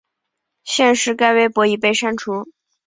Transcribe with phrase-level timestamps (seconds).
[0.63, 2.47] 现时该微博已被删除。